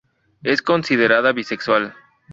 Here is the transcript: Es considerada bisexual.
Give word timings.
Es 0.41 0.63
considerada 0.63 1.31
bisexual. 1.31 1.93